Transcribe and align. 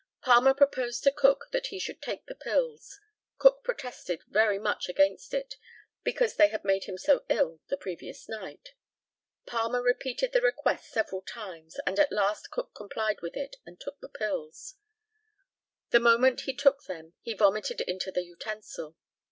Palmer 0.23 0.55
proposed 0.55 1.03
to 1.03 1.11
Cook 1.11 1.49
that 1.51 1.67
he 1.67 1.77
should 1.77 2.01
take 2.01 2.25
the 2.25 2.33
pills. 2.33 2.99
Cook 3.37 3.63
protested 3.63 4.23
very 4.27 4.57
much 4.57 4.89
against 4.89 5.31
it, 5.31 5.57
because 6.01 6.37
they 6.37 6.47
had 6.47 6.65
made 6.65 6.85
him 6.85 6.97
so 6.97 7.23
ill 7.29 7.59
the 7.67 7.77
previous 7.77 8.27
night. 8.27 8.69
Palmer 9.45 9.79
repeated 9.79 10.31
the 10.33 10.41
request 10.41 10.89
several 10.89 11.21
times, 11.21 11.77
and 11.85 11.99
at 11.99 12.11
last 12.11 12.49
Cook 12.49 12.73
complied 12.73 13.21
with 13.21 13.37
it, 13.37 13.57
and 13.63 13.79
took 13.79 13.99
the 14.01 14.09
pills. 14.09 14.73
The 15.91 15.99
moment 15.99 16.41
he 16.41 16.55
took 16.55 16.85
them 16.85 17.13
he 17.21 17.35
vomited 17.35 17.81
into 17.81 18.11
the 18.11 18.23
utensil. 18.23 18.97